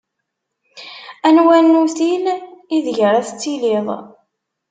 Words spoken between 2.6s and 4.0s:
ideg ara tettiliḍ?